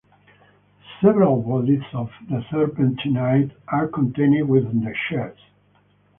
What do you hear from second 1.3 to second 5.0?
bodies of serpentinite are contained within the